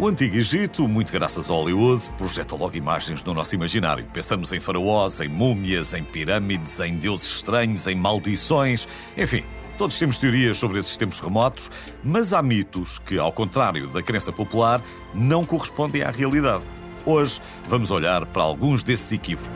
[0.00, 4.06] O Antigo Egito, muito graças a Hollywood, projeta logo imagens no nosso imaginário.
[4.10, 9.44] Pensamos em faraós, em múmias, em pirâmides, em deuses estranhos, em maldições, enfim.
[9.76, 11.70] Todos temos teorias sobre esses tempos remotos,
[12.02, 14.80] mas há mitos que, ao contrário da crença popular,
[15.12, 16.64] não correspondem à realidade.
[17.04, 19.50] Hoje vamos olhar para alguns desses equívocos.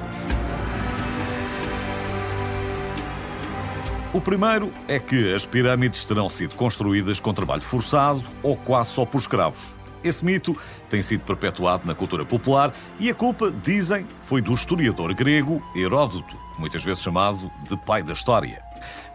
[4.13, 9.07] O primeiro é que as pirâmides terão sido construídas com trabalho forçado ou quase só
[9.07, 9.75] por escravos.
[10.05, 10.55] Esse mito
[10.91, 16.37] tem sido perpetuado na cultura popular e a culpa, dizem, foi do historiador grego Heródoto,
[16.59, 18.63] muitas vezes chamado de pai da história.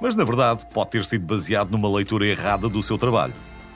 [0.01, 3.35] Mas, na verdade, pode ter sido baseado numa leitura errada do seu trabalho.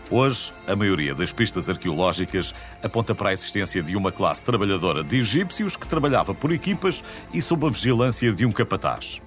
[0.09, 5.19] Hoje, a maioria das pistas arqueológicas aponta para a existência de uma classe trabalhadora de
[5.19, 9.21] egípcios que trabalhava por equipas e sob a vigilância de um capataz.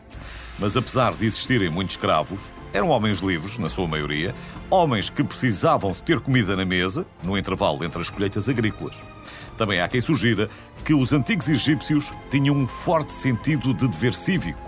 [0.59, 4.35] Mas apesar de existirem muitos escravos, eram homens livres, na sua maioria,
[4.69, 8.95] homens que precisavam de ter comida na mesa, no intervalo entre as colheitas agrícolas.
[9.57, 10.51] Também há quem sugira
[10.85, 14.61] que os antigos egípcios tinham um forte sentido de dever cívico.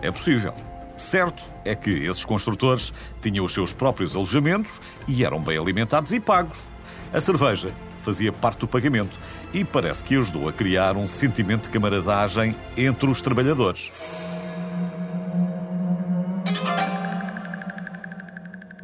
[0.00, 0.54] É possível.
[0.96, 6.20] Certo é que esses construtores tinham os seus próprios alojamentos e eram bem alimentados e
[6.20, 6.68] pagos.
[7.12, 9.18] A cerveja fazia parte do pagamento
[9.52, 13.90] e parece que ajudou a criar um sentimento de camaradagem entre os trabalhadores.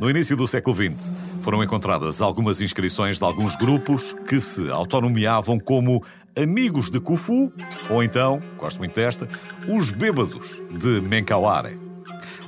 [0.02, 5.60] No início do século XX, foram encontradas algumas inscrições de alguns grupos que se autonomeavam
[5.60, 6.02] como
[6.36, 7.52] Amigos de Khufu,
[7.88, 9.28] ou então, gosto muito desta,
[9.68, 11.78] os Bêbados de Menkauare.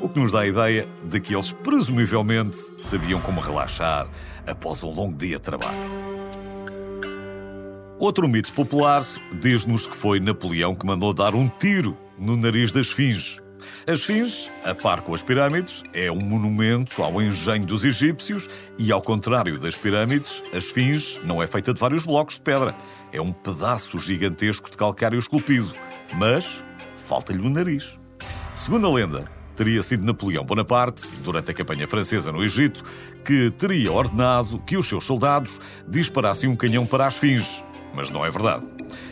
[0.00, 4.08] O que nos dá a ideia de que eles presumivelmente sabiam como relaxar
[4.45, 5.78] após um longo dia de trabalho.
[8.01, 9.05] Outro mito popular
[9.40, 13.43] diz-nos que foi Napoleão que mandou dar um tiro no nariz das Esfinge,
[13.86, 18.48] a Esfinge, a par com as pirâmides, é um monumento ao engenho dos egípcios
[18.79, 22.75] e, ao contrário das pirâmides, a Esfinge não é feita de vários blocos de pedra.
[23.13, 25.70] É um pedaço gigantesco de calcário esculpido.
[26.14, 26.64] Mas
[26.97, 27.98] falta-lhe o nariz.
[28.55, 32.83] Segundo a lenda, teria sido Napoleão Bonaparte, durante a campanha francesa no Egito,
[33.25, 37.64] que teria ordenado que os seus soldados disparassem um canhão para a Esfinge.
[37.95, 38.67] Mas não é verdade.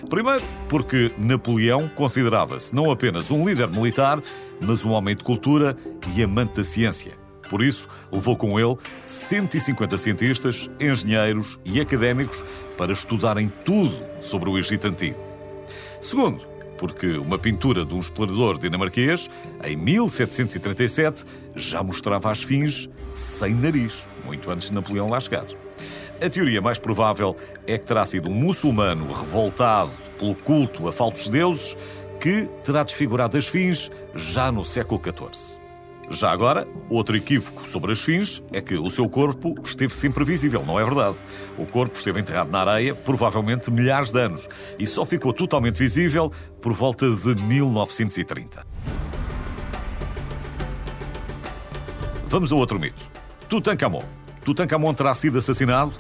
[0.09, 4.23] Primeiro, porque Napoleão considerava-se não apenas um líder militar,
[4.61, 5.77] mas um homem de cultura
[6.15, 7.13] e amante da ciência.
[7.49, 12.45] Por isso, levou com ele 150 cientistas, engenheiros e académicos
[12.79, 15.19] para estudarem tudo sobre o Egito Antigo.
[16.01, 16.41] Segundo,
[16.79, 19.31] porque uma pintura de um explorador dinamarquês,
[19.65, 21.25] em 1737,
[21.55, 25.45] já mostrava as fins sem nariz, muito antes de Napoleão lá chegar.
[26.23, 27.35] A teoria mais provável
[27.67, 31.77] é que terá sido um muçulmano revoltado pelo culto a falsos deuses
[32.21, 35.61] que terá desfigurado as fins já no século XIV.
[36.11, 40.65] Já agora, outro equívoco sobre as fins é que o seu corpo esteve sempre visível,
[40.65, 41.17] não é verdade?
[41.59, 46.31] O corpo esteve enterrado na areia, provavelmente milhares de anos, e só ficou totalmente visível
[46.61, 48.65] por volta de 1930.
[52.27, 53.11] Vamos a outro mito.
[53.49, 54.22] Tutankhamon.
[54.45, 55.93] Tutankhamon terá sido assassinado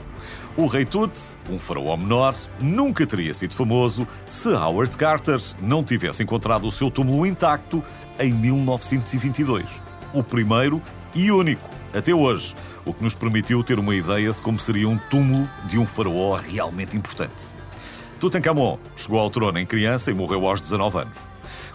[0.56, 6.22] o rei Tut, um faraó menor, nunca teria sido famoso se Howard Carter não tivesse
[6.22, 7.82] encontrado o seu túmulo intacto
[8.18, 9.64] em 1922.
[10.12, 10.82] O primeiro
[11.14, 12.54] e único, até hoje,
[12.84, 16.36] o que nos permitiu ter uma ideia de como seria um túmulo de um faraó
[16.36, 17.54] realmente importante.
[18.20, 21.31] Tutankhamon chegou ao trono em criança e morreu aos 19 anos.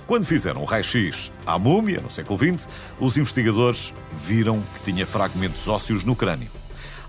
[0.08, 5.68] Quando fizeram um raio-x à múmia, no século XX, os investigadores viram que tinha fragmentos
[5.68, 6.50] ósseos no crânio.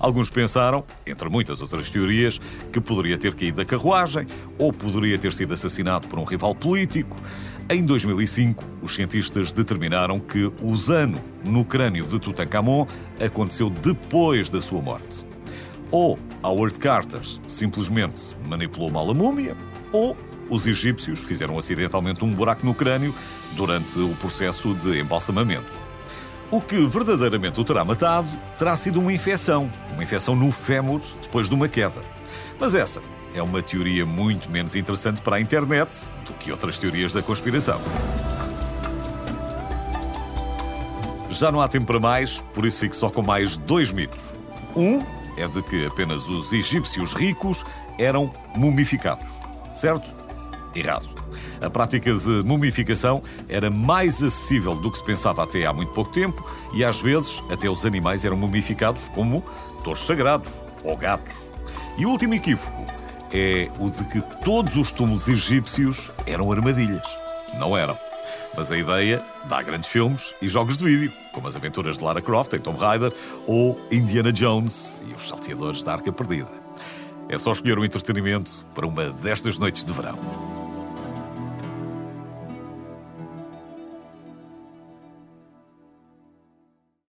[0.00, 2.40] Alguns pensaram, entre muitas outras teorias,
[2.72, 4.26] que poderia ter caído da carruagem
[4.58, 7.16] ou poderia ter sido assassinado por um rival político.
[7.70, 12.84] Em 2005, os cientistas determinaram que o dano no crânio de Tutankhamon
[13.24, 15.24] aconteceu depois da sua morte.
[15.92, 19.56] Ou Howard Carter simplesmente manipulou mal a múmia,
[19.92, 20.16] ou
[20.48, 23.14] os egípcios fizeram acidentalmente um buraco no crânio
[23.52, 25.72] durante o processo de embalsamamento.
[26.50, 31.48] O que verdadeiramente o terá matado terá sido uma infecção, uma infecção no fémur depois
[31.48, 32.02] de uma queda.
[32.58, 33.02] Mas essa
[33.34, 37.80] é uma teoria muito menos interessante para a internet do que outras teorias da conspiração.
[41.30, 44.32] Já não há tempo para mais, por isso fico só com mais dois mitos.
[44.74, 45.04] Um
[45.36, 47.64] é de que apenas os egípcios ricos
[47.98, 49.34] eram mumificados,
[49.74, 50.17] certo?
[50.78, 51.08] Errado.
[51.60, 56.12] A prática de mumificação era mais acessível do que se pensava até há muito pouco
[56.12, 59.42] tempo e às vezes até os animais eram mumificados como
[59.82, 61.48] touros sagrados ou gatos.
[61.96, 62.86] E o último equívoco
[63.32, 67.06] é o de que todos os túmulos egípcios eram armadilhas.
[67.58, 67.98] Não eram.
[68.56, 72.22] Mas a ideia dá grandes filmes e jogos de vídeo, como as aventuras de Lara
[72.22, 73.12] Croft em Tomb Raider
[73.46, 76.50] ou Indiana Jones e os salteadores da Arca Perdida.
[77.28, 80.57] É só escolher o entretenimento para uma destas noites de verão.